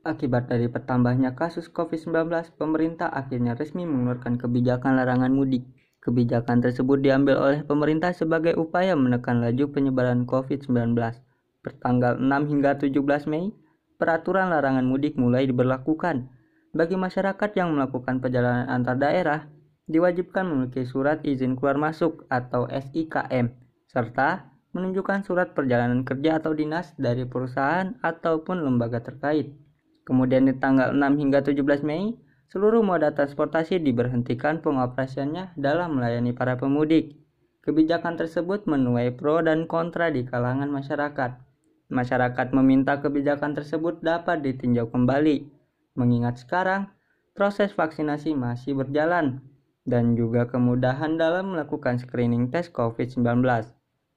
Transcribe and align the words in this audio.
Akibat 0.00 0.48
dari 0.48 0.64
pertambahnya 0.64 1.36
kasus 1.36 1.68
COVID-19, 1.68 2.32
pemerintah 2.56 3.12
akhirnya 3.12 3.52
resmi 3.52 3.84
mengeluarkan 3.84 4.40
kebijakan 4.40 4.96
larangan 4.96 5.28
mudik. 5.28 5.68
Kebijakan 6.00 6.64
tersebut 6.64 7.04
diambil 7.04 7.36
oleh 7.36 7.60
pemerintah 7.60 8.16
sebagai 8.16 8.56
upaya 8.56 8.96
menekan 8.96 9.44
laju 9.44 9.68
penyebaran 9.68 10.24
COVID-19. 10.24 10.96
Pertanggal 11.60 12.16
6 12.16 12.24
hingga 12.48 12.80
17 12.80 13.28
Mei, 13.28 13.52
peraturan 14.00 14.48
larangan 14.48 14.88
mudik 14.88 15.20
mulai 15.20 15.44
diberlakukan. 15.44 16.32
Bagi 16.72 16.96
masyarakat 16.96 17.50
yang 17.60 17.76
melakukan 17.76 18.24
perjalanan 18.24 18.72
antar 18.72 18.96
daerah, 18.96 19.52
diwajibkan 19.84 20.48
memiliki 20.48 20.88
surat 20.88 21.20
izin 21.28 21.60
keluar 21.60 21.76
masuk 21.76 22.24
atau 22.32 22.64
SIKM, 22.72 23.52
serta 23.84 24.48
menunjukkan 24.72 25.28
surat 25.28 25.52
perjalanan 25.52 26.08
kerja 26.08 26.40
atau 26.40 26.56
dinas 26.56 26.96
dari 26.96 27.28
perusahaan 27.28 28.00
ataupun 28.00 28.64
lembaga 28.64 29.04
terkait. 29.04 29.68
Kemudian 30.10 30.50
di 30.50 30.58
tanggal 30.58 30.90
6 30.90 31.22
hingga 31.22 31.46
17 31.46 31.86
Mei, 31.86 32.18
seluruh 32.50 32.82
moda 32.82 33.14
transportasi 33.14 33.78
diberhentikan 33.78 34.58
pengoperasiannya 34.58 35.54
dalam 35.54 35.94
melayani 35.94 36.34
para 36.34 36.58
pemudik. 36.58 37.14
Kebijakan 37.62 38.18
tersebut 38.18 38.66
menuai 38.66 39.14
pro 39.14 39.38
dan 39.38 39.70
kontra 39.70 40.10
di 40.10 40.26
kalangan 40.26 40.66
masyarakat. 40.66 41.38
Masyarakat 41.94 42.46
meminta 42.50 42.98
kebijakan 42.98 43.54
tersebut 43.54 44.02
dapat 44.02 44.42
ditinjau 44.42 44.90
kembali, 44.90 45.46
mengingat 45.94 46.42
sekarang 46.42 46.90
proses 47.38 47.70
vaksinasi 47.70 48.34
masih 48.34 48.82
berjalan 48.82 49.38
dan 49.86 50.18
juga 50.18 50.50
kemudahan 50.50 51.22
dalam 51.22 51.54
melakukan 51.54 52.02
screening 52.02 52.50
tes 52.50 52.66
COVID-19. 52.66 53.46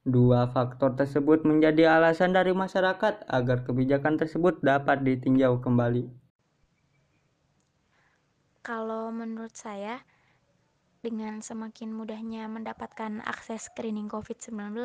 Dua 0.04 0.44
faktor 0.52 1.00
tersebut 1.00 1.48
menjadi 1.48 1.96
alasan 1.96 2.36
dari 2.36 2.52
masyarakat 2.52 3.24
agar 3.24 3.64
kebijakan 3.64 4.20
tersebut 4.20 4.60
dapat 4.60 5.00
ditinjau 5.00 5.64
kembali. 5.64 6.04
Kalau 8.60 9.08
menurut 9.08 9.56
saya, 9.56 10.04
dengan 11.00 11.40
semakin 11.40 11.88
mudahnya 11.96 12.44
mendapatkan 12.52 13.24
akses 13.24 13.72
screening 13.72 14.12
COVID-19, 14.12 14.76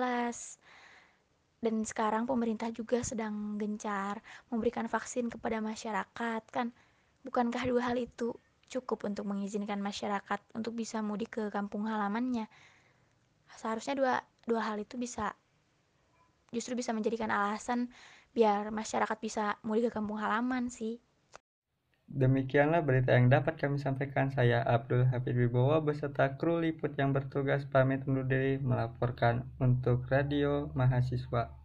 dan 1.60 1.76
sekarang 1.84 2.24
pemerintah 2.24 2.72
juga 2.72 3.04
sedang 3.04 3.60
gencar 3.60 4.24
memberikan 4.48 4.88
vaksin 4.88 5.28
kepada 5.28 5.60
masyarakat, 5.60 6.44
kan? 6.48 6.72
Bukankah 7.28 7.68
dua 7.68 7.92
hal 7.92 8.00
itu 8.00 8.32
cukup 8.72 9.04
untuk 9.04 9.28
mengizinkan 9.28 9.84
masyarakat 9.84 10.40
untuk 10.56 10.80
bisa 10.80 11.04
mudik 11.04 11.36
ke 11.36 11.44
kampung 11.52 11.92
halamannya? 11.92 12.48
Seharusnya 13.52 13.96
dua 14.00 14.14
dua 14.50 14.66
hal 14.66 14.82
itu 14.82 14.98
bisa 14.98 15.38
justru 16.50 16.74
bisa 16.74 16.90
menjadikan 16.90 17.30
alasan 17.30 17.94
biar 18.34 18.74
masyarakat 18.74 19.18
bisa 19.22 19.62
mudik 19.62 19.94
ke 19.94 20.02
kampung 20.02 20.18
halaman 20.18 20.74
sih. 20.74 20.98
Demikianlah 22.10 22.82
berita 22.82 23.14
yang 23.14 23.30
dapat 23.30 23.62
kami 23.62 23.78
sampaikan. 23.78 24.34
Saya 24.34 24.66
Abdul 24.66 25.06
Hafid 25.14 25.38
Wibowo 25.38 25.78
beserta 25.86 26.42
kru 26.42 26.58
liput 26.58 26.98
yang 26.98 27.14
bertugas 27.14 27.70
pamit 27.70 28.02
undur 28.10 28.26
diri 28.26 28.58
melaporkan 28.58 29.46
untuk 29.62 30.10
Radio 30.10 30.74
Mahasiswa. 30.74 31.59